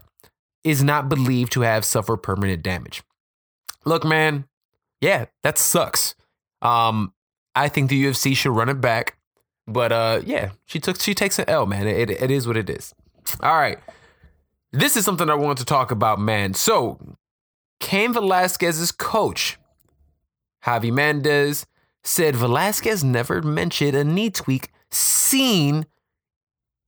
[0.64, 3.02] is not believed to have suffered permanent damage.
[3.84, 4.46] Look, man,
[5.00, 6.14] yeah, that sucks.
[6.62, 7.12] Um,
[7.54, 9.16] I think the UFC should run it back,
[9.66, 11.86] but uh, yeah, she took she takes an L, man.
[11.86, 12.94] It, it, is what it is.
[13.40, 13.78] All right,
[14.72, 16.54] this is something I want to talk about, man.
[16.54, 16.98] So
[17.80, 19.58] Cain Velasquez's coach,
[20.64, 21.66] Javi Mendez,
[22.02, 25.86] said Velasquez never mentioned a knee tweak seen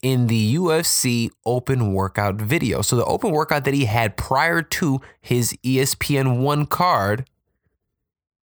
[0.03, 2.83] in the UFC open workout video.
[2.83, 7.29] So the open workout that he had prior to his ESPN 1 card,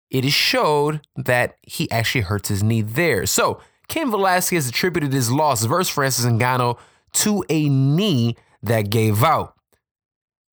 [0.09, 3.25] it is showed that he actually hurts his knee there.
[3.25, 6.77] So Cain Velasquez attributed his loss versus Francis Ngannou
[7.13, 9.53] to a knee that gave out.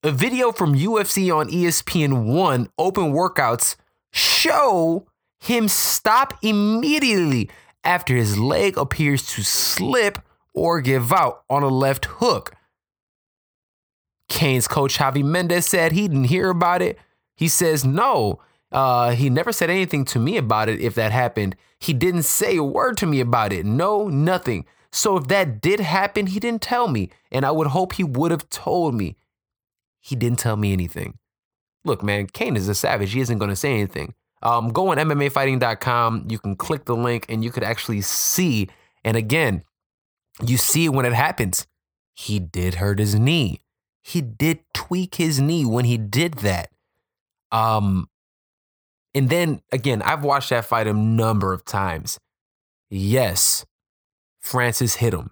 [0.03, 3.77] A video from UFC on ESPN 1 open workouts
[4.12, 5.07] show
[5.40, 7.51] him stop immediately
[7.83, 10.19] after his leg appears to slip
[10.55, 12.55] or give out on a left hook.
[14.29, 16.99] Cain's coach Javi Mendez said he didn't hear about it.
[17.37, 18.40] He says no.
[18.73, 21.57] Uh, he never said anything to me about it if that happened.
[21.79, 23.67] He didn't say a word to me about it.
[23.67, 24.64] No, nothing.
[24.90, 27.11] So if that did happen, he didn't tell me.
[27.31, 29.17] And I would hope he would have told me.
[30.01, 31.19] He didn't tell me anything.
[31.85, 33.12] Look, man, Cain is a savage.
[33.12, 34.14] He isn't going to say anything.
[34.43, 36.27] Um, go on MMAfighting.com.
[36.29, 38.69] You can click the link and you could actually see.
[39.05, 39.62] And again,
[40.42, 41.66] you see it when it happens.
[42.14, 43.61] He did hurt his knee.
[44.03, 46.70] He did tweak his knee when he did that.
[47.51, 48.09] Um,
[49.14, 52.18] and then again, I've watched that fight a number of times.
[52.90, 53.64] Yes,
[54.40, 55.31] Francis hit him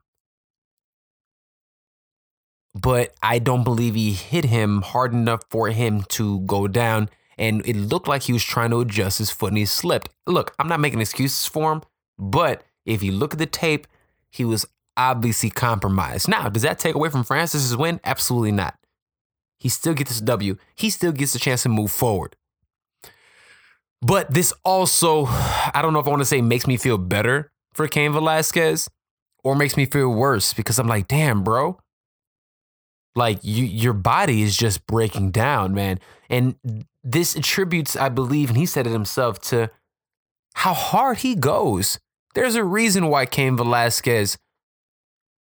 [2.74, 7.08] but I don't believe he hit him hard enough for him to go down.
[7.38, 10.10] And it looked like he was trying to adjust his foot and he slipped.
[10.26, 11.82] Look, I'm not making excuses for him,
[12.18, 13.86] but if you look at the tape,
[14.30, 16.28] he was obviously compromised.
[16.28, 18.00] Now, does that take away from Francis's win?
[18.05, 18.76] Absolutely not.
[19.59, 20.57] He still gets this W.
[20.74, 22.37] He still gets a chance to move forward.
[24.00, 27.52] But this also, I don't know if I want to say makes me feel better
[27.72, 28.88] for Cain Velasquez
[29.44, 31.78] or makes me feel worse because I'm like, damn, bro,
[33.14, 36.00] like you, your body is just breaking down, man.
[36.28, 36.57] And
[37.05, 39.70] this attributes, I believe, and he said it himself, to
[40.55, 41.98] how hard he goes.
[42.35, 44.38] There's a reason why Cain Velasquez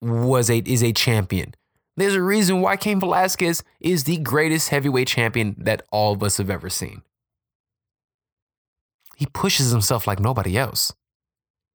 [0.02, 1.54] was a is a champion.
[1.98, 6.38] There's a reason why Cain Velasquez is the greatest heavyweight champion that all of us
[6.38, 7.02] have ever seen.
[9.16, 10.94] He pushes himself like nobody else.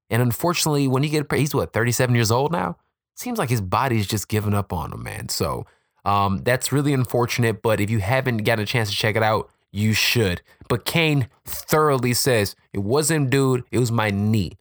[0.09, 2.79] And unfortunately, when he get he's what 37 years old now.
[3.17, 5.29] Seems like his body's just giving up on him, man.
[5.29, 5.67] So
[6.05, 9.51] um, that's really unfortunate, but if you haven't gotten a chance to check it out,
[9.71, 10.43] you should.
[10.69, 14.53] But Cain thoroughly says, it wasn't dude, it was my knee.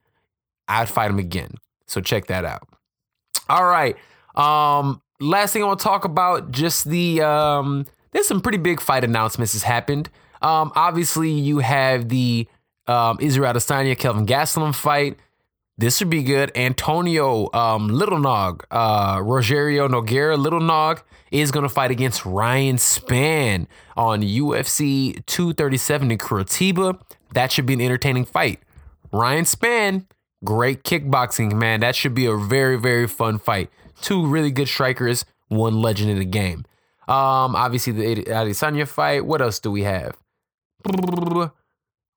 [0.68, 1.56] I'd fight him again.
[1.88, 2.68] So check that out.
[3.50, 3.96] All right.
[4.36, 8.80] Um, last thing I want to talk about, just the um, there's some pretty big
[8.80, 10.10] fight announcements has happened.
[10.42, 12.48] Um, obviously you have the
[12.88, 15.18] um Israel Adesanya Kelvin Gastelum fight.
[15.78, 16.52] This would be good.
[16.56, 22.76] Antonio um, Little Nog, uh, Rogerio Nogueira Little Nog is going to fight against Ryan
[22.76, 23.66] Spann
[23.98, 27.02] on UFC 237 in Curitiba.
[27.34, 28.60] That should be an entertaining fight.
[29.12, 30.06] Ryan Spann,
[30.44, 31.80] Great kickboxing, man.
[31.80, 33.70] That should be a very, very fun fight.
[34.02, 36.66] Two really good strikers, one legend in the game.
[37.08, 39.26] Um, obviously the Adesanya fight.
[39.26, 40.18] What else do we have?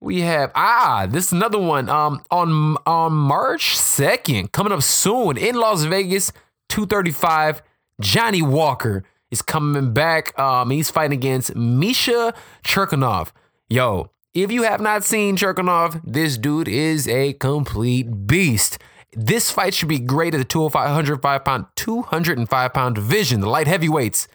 [0.01, 1.89] We have ah, this is another one.
[1.89, 6.33] Um, on on March second, coming up soon in Las Vegas,
[6.69, 7.63] two thirty five.
[8.01, 10.39] Johnny Walker is coming back.
[10.39, 13.33] Um, he's fighting against Misha Cirkunov.
[13.69, 14.11] Yo,
[14.43, 18.79] if you have not seen Cirkunov, this dude is a complete beast.
[19.15, 24.29] This fight should be great at the 205 pound, 205 pound division, the light heavyweights.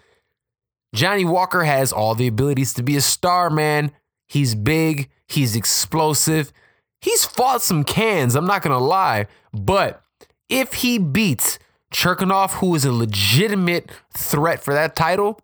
[0.95, 3.91] Johnny Walker has all the abilities to be a star, man.
[4.27, 6.51] He's big, he's explosive.
[6.99, 9.27] He's fought some cans, I'm not gonna lie.
[9.53, 10.01] But
[10.49, 11.59] if he beats
[11.93, 15.39] Cirkunov, who is a legitimate threat for that title,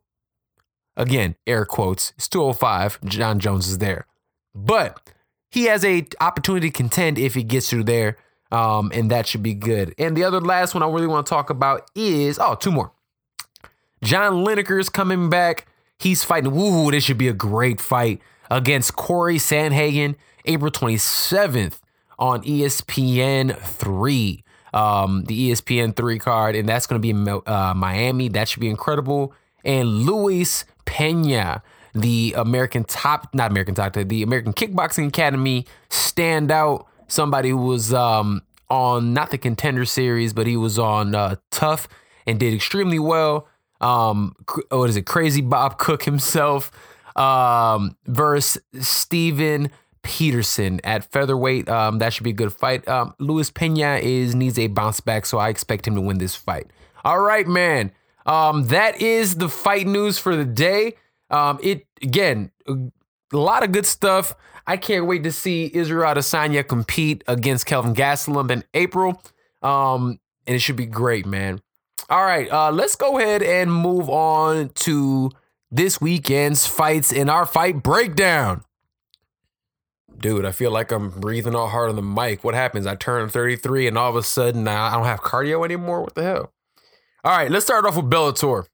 [0.96, 4.07] again, air quotes, it's 205, Jon Jones is there.
[4.58, 5.00] But
[5.52, 8.18] he has a opportunity to contend if he gets through there.
[8.52, 9.94] Um, and that should be good.
[9.98, 12.92] And the other last one I really want to talk about is oh, two more.
[14.04, 15.68] John Lineker is coming back.
[16.00, 16.54] He's fighting.
[16.58, 21.80] Ooh, this should be a great fight against Corey Sandhagen, April 27th
[22.18, 24.44] on ESPN 3.
[24.74, 28.28] Um, the ESPN 3 card, and that's going to be uh, Miami.
[28.30, 29.34] That should be incredible.
[29.64, 31.64] And Luis Pena,
[32.02, 38.42] the American top, not American top, the American Kickboxing Academy standout, somebody who was um,
[38.70, 41.88] on not the contender series, but he was on uh, TUF
[42.26, 43.48] and did extremely well.
[43.80, 44.36] Um,
[44.70, 45.06] what is it?
[45.06, 46.72] Crazy Bob Cook himself
[47.16, 49.72] um, versus Steven
[50.04, 51.68] Peterson at featherweight.
[51.70, 52.88] Um, that should be a good fight.
[52.88, 56.36] Um, Luis Pena is needs a bounce back, so I expect him to win this
[56.36, 56.68] fight.
[57.04, 57.92] All right, man.
[58.26, 60.96] Um, that is the fight news for the day.
[61.30, 64.34] Um, it again, a lot of good stuff.
[64.66, 69.22] I can't wait to see Israel Adesanya compete against Kelvin Gastelum in April.
[69.62, 71.62] Um, and it should be great, man.
[72.10, 75.32] All right, uh, let's go ahead and move on to
[75.70, 78.64] this weekend's fights in our fight breakdown.
[80.18, 82.44] Dude, I feel like I'm breathing all hard on the mic.
[82.44, 82.88] What happens?
[82.88, 86.02] I turn 33 and all of a sudden I don't have cardio anymore.
[86.02, 86.54] What the hell?
[87.24, 88.66] All right, let's start off with Bellator.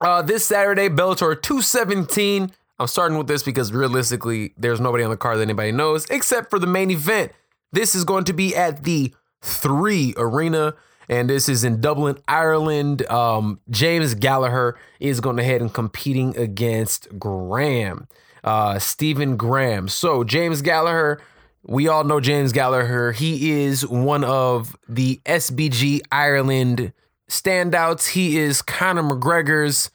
[0.00, 2.50] Uh, this Saturday, Bellator 217.
[2.78, 6.48] I'm starting with this because realistically, there's nobody on the card that anybody knows except
[6.48, 7.32] for the main event.
[7.72, 9.12] This is going to be at the
[9.42, 10.74] three arena,
[11.08, 13.06] and this is in Dublin, Ireland.
[13.10, 18.08] Um, James Gallagher is going ahead and competing against Graham,
[18.42, 19.86] uh, Stephen Graham.
[19.88, 21.20] So James Gallagher,
[21.62, 23.12] we all know James Gallagher.
[23.12, 26.94] He is one of the SBG Ireland
[27.30, 28.08] standouts.
[28.08, 29.90] He is Conor McGregor's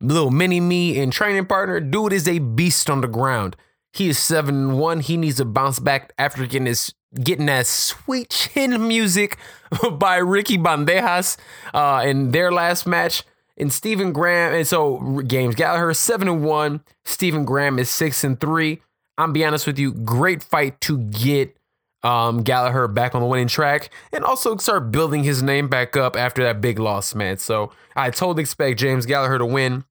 [0.00, 1.80] little mini me and training partner.
[1.80, 3.56] Dude is a beast on the ground.
[3.92, 5.00] He is seven one.
[5.00, 9.38] He needs to bounce back after getting his getting that sweet chin music
[9.92, 11.36] by Ricky Bandejas
[11.74, 13.24] uh, in their last match.
[13.60, 16.84] And Stephen Graham, and so James Gallagher seven and one.
[17.04, 18.80] Stephen Graham is six and three.
[19.16, 21.56] I'm be honest with you, great fight to get
[22.02, 26.16] um, Gallagher back on the winning track and also start building his name back up
[26.16, 27.38] after that big loss, man.
[27.38, 29.84] So I totally expect James Gallagher to win.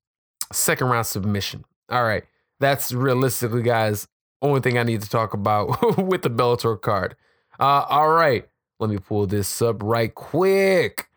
[0.51, 1.65] Second round submission.
[1.89, 2.23] All right.
[2.59, 4.07] That's realistically, guys,
[4.41, 7.15] only thing I need to talk about with the Bellator card.
[7.59, 8.47] Uh, all right.
[8.79, 11.07] Let me pull this up right quick.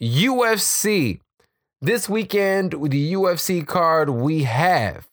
[0.00, 1.20] UFC.
[1.80, 5.08] This weekend, with the UFC card, we have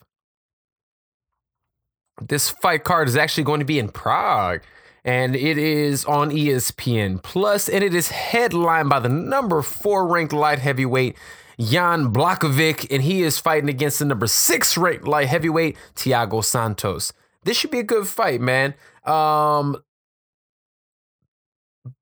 [2.21, 4.61] this fight card is actually going to be in Prague
[5.09, 10.33] and it is on ESPN Plus, and it is headlined by the number four ranked
[10.33, 11.17] light heavyweight
[11.59, 17.11] Jan Blachowicz, and he is fighting against the number six ranked light heavyweight Thiago Santos.
[17.43, 18.75] This should be a good fight, man.
[19.03, 19.77] Um,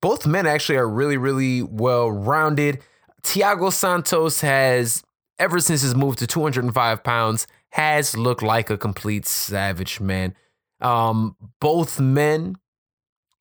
[0.01, 2.83] both men actually are really, really well rounded.
[3.23, 5.01] Thiago Santos has,
[5.39, 10.35] ever since his move to 205 pounds, has looked like a complete savage, man.
[10.81, 12.57] Um, both men,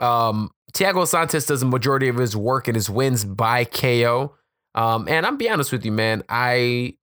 [0.01, 4.35] um, Thiago Santos does a majority of his work and his wins by KO.
[4.75, 6.23] Um, and I'm be honest with you, man.
[6.29, 6.97] I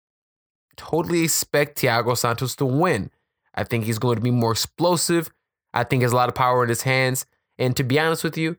[0.77, 3.09] totally expect Thiago Santos to win.
[3.55, 5.29] I think he's going to be more explosive.
[5.73, 7.25] I think has a lot of power in his hands.
[7.57, 8.57] And to be honest with you,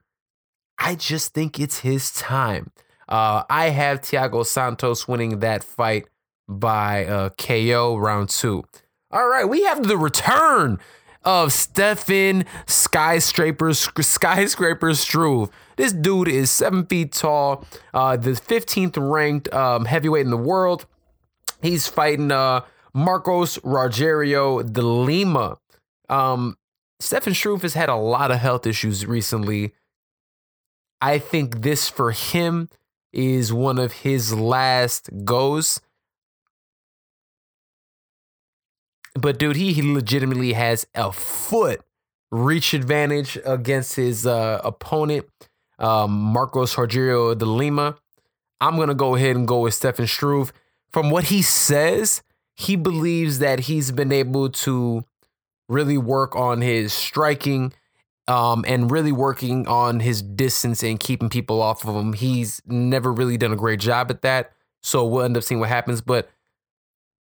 [0.79, 2.71] I just think it's his time.
[3.09, 6.09] Uh, I have Thiago Santos winning that fight
[6.49, 8.65] by uh, KO round two.
[9.11, 10.81] All right, we have the return
[11.25, 15.51] of Stefan Skyscraper Skyscraper Struve.
[15.77, 20.87] This dude is seven feet tall, uh, the 15th ranked um, heavyweight in the world.
[21.63, 22.63] He's fighting uh,
[22.93, 25.59] Marcos Rogerio de Lima.
[26.09, 26.57] Um,
[27.01, 29.75] Stefan Struve has had a lot of health issues recently.
[31.01, 32.69] I think this for him
[33.13, 35.81] is one of his last goes.
[39.15, 41.83] But dude, he, he legitimately has a foot
[42.31, 45.27] reach advantage against his uh, opponent,
[45.79, 47.97] um, Marcos Rogerio de Lima.
[48.61, 50.53] I'm gonna go ahead and go with Stefan Struve.
[50.93, 52.23] From what he says,
[52.57, 55.05] he believes that he's been able to
[55.69, 57.73] really work on his striking
[58.29, 62.13] um, and really working on his distance and keeping people off of him.
[62.13, 64.53] He's never really done a great job at that.
[64.83, 66.01] So we'll end up seeing what happens.
[66.01, 66.31] But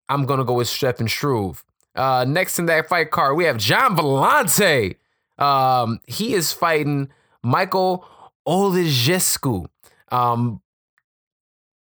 [0.08, 1.64] I'm going to go with Stefan Struve.
[2.00, 4.96] Uh, next in that fight card, we have Gian Villante.
[5.38, 7.10] Um, he is fighting
[7.44, 8.06] Michael
[8.48, 9.66] Oleksiejczuk.
[10.10, 10.62] Um,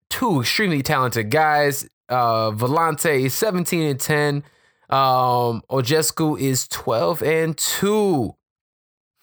[0.10, 1.88] two extremely talented guys.
[2.10, 4.44] Uh, Villante is 17 and 10.
[4.90, 8.36] Um, Oleksiejczuk is 12 and 2.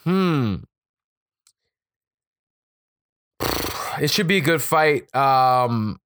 [0.04, 0.56] Hmm.
[4.00, 5.14] It should be a good fight.
[5.14, 6.00] Um,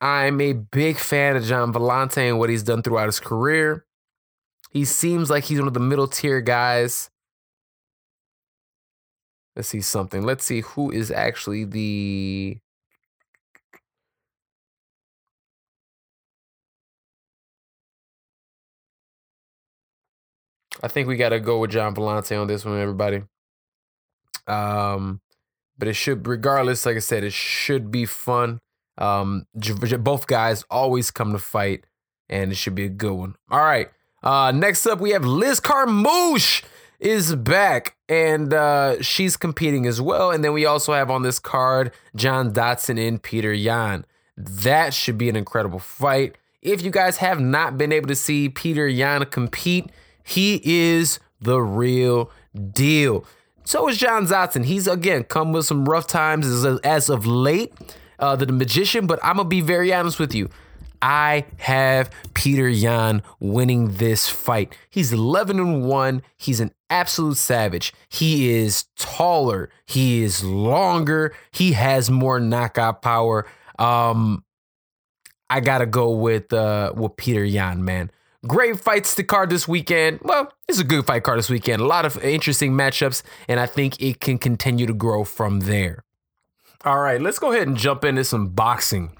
[0.00, 3.84] I'm a big fan of Gian Villante and what he's done throughout his career.
[4.70, 7.10] He seems like he's one of the middle tier guys.
[9.56, 10.22] Let's see something.
[10.22, 12.58] Let's see who is actually the
[20.82, 23.22] I think we got to go with Gian Villante on this one, everybody.
[24.46, 25.20] Um,
[25.76, 28.60] but it should, regardless, like I said, it should be fun.
[28.98, 29.46] Um,
[30.00, 31.84] both guys always come to fight,
[32.28, 33.36] and it should be a good one.
[33.50, 33.88] All right.
[34.22, 36.64] Uh, next up, we have Liz Carmouche
[36.98, 40.30] is back, and uh, she's competing as well.
[40.30, 44.04] And then we also have on this card John Dodson and Peter Yan.
[44.36, 46.36] That should be an incredible fight.
[46.60, 49.90] If you guys have not been able to see Peter Yan compete,
[50.24, 52.30] he is the real
[52.72, 53.24] deal.
[53.64, 54.64] So is John Dodson.
[54.64, 57.72] He's again come with some rough times as, as of late.
[58.18, 60.48] Uh, the magician, but I'm gonna be very honest with you.
[61.00, 64.76] I have Peter Yan winning this fight.
[64.90, 66.22] He's 11 and 1.
[66.36, 67.92] He's an absolute savage.
[68.08, 69.70] He is taller.
[69.86, 71.34] He is longer.
[71.52, 73.46] He has more knockout power.
[73.78, 74.44] Um,
[75.50, 78.10] I gotta go with uh with Peter Yan, man.
[78.46, 80.20] Great fights to card this weekend.
[80.22, 81.82] Well, it's a good fight card this weekend.
[81.82, 86.04] A lot of interesting matchups, and I think it can continue to grow from there.
[86.84, 89.10] All right, let's go ahead and jump into some boxing.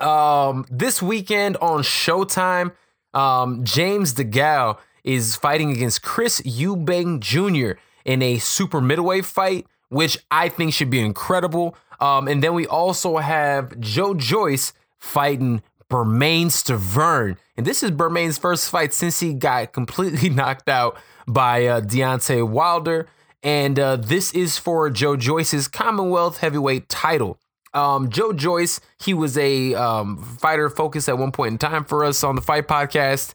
[0.00, 2.72] Um, this weekend on Showtime,
[3.12, 7.78] um, James DeGale is fighting against Chris Eubank Jr.
[8.06, 11.76] in a super middleweight fight, which I think should be incredible.
[12.00, 17.36] Um, and then we also have Joe Joyce fighting Bermane Stiverne.
[17.58, 20.96] And this is Bermane's first fight since he got completely knocked out
[21.28, 23.06] by uh, Deontay Wilder.
[23.42, 27.38] And uh, this is for Joe Joyce's Commonwealth heavyweight title.
[27.74, 32.04] Um, Joe Joyce, he was a um, fighter focus at one point in time for
[32.04, 33.34] us on the Fight Podcast.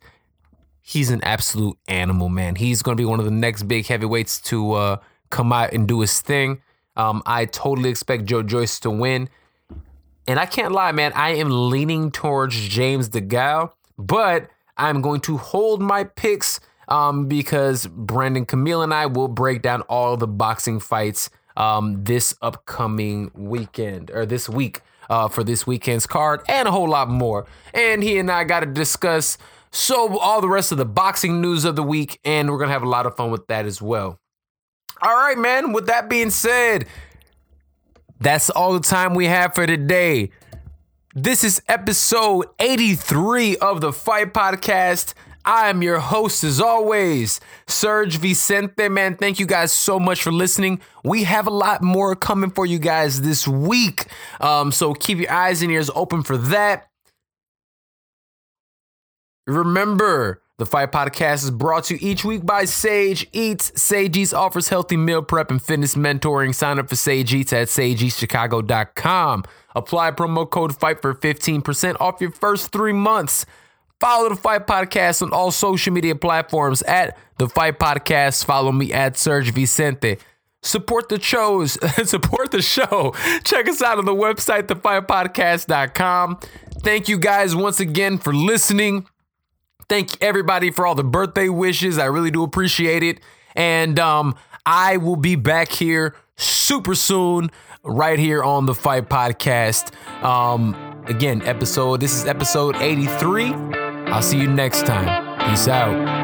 [0.82, 2.56] He's an absolute animal, man.
[2.56, 4.98] He's going to be one of the next big heavyweights to uh,
[5.30, 6.62] come out and do his thing.
[6.96, 9.30] Um, I totally expect Joe Joyce to win.
[10.28, 15.38] And I can't lie, man, I am leaning towards James DeGale, but I'm going to
[15.38, 20.80] hold my picks um, because Brandon Camille and I will break down all the boxing
[20.80, 26.72] fights um, this upcoming weekend or this week uh, for this weekend's card and a
[26.72, 27.46] whole lot more.
[27.74, 29.38] And he and I got to discuss
[29.72, 32.84] so all the rest of the boxing news of the week, and we're gonna have
[32.84, 34.20] a lot of fun with that as well.
[35.02, 35.74] All right, man.
[35.74, 36.88] With that being said,
[38.20, 40.32] that's all the time we have for today.
[41.14, 45.14] This is episode 83 of the Fight Podcast.
[45.48, 48.90] I am your host, as always, Serge Vicente.
[48.90, 50.82] Man, thank you guys so much for listening.
[51.06, 54.08] We have a lot more coming for you guys this week.
[54.42, 56.90] Um, so keep your eyes and ears open for that.
[59.48, 63.72] Remember, the Fight Podcast is brought to you each week by Sage Eats.
[63.82, 66.54] Sage Eats offers healthy meal prep and fitness mentoring.
[66.54, 69.46] Sign up for Sage Eats at sageeatschicago.com.
[69.74, 73.46] Apply promo code FIGHT for 15% off your first three months.
[74.00, 78.46] Follow the Fight Podcast on all social media platforms at the Fight Podcast.
[78.46, 80.18] Follow me at Serge Vicente.
[80.62, 81.78] Support the shows,
[82.10, 83.14] support the show.
[83.44, 86.40] Check us out on the website, thefightpodcast.com.
[86.82, 89.08] Thank you guys once again for listening.
[89.90, 91.98] Thank everybody for all the birthday wishes.
[91.98, 93.20] I really do appreciate it.
[93.56, 94.36] And um,
[94.66, 97.50] I will be back here super soon,
[97.84, 99.94] right here on the Fight Podcast.
[100.24, 100.76] Um,
[101.08, 103.87] again, episode, this is episode 83.
[104.12, 105.38] I'll see you next time.
[105.40, 106.17] Peace out.